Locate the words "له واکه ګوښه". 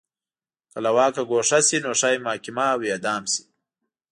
0.85-1.59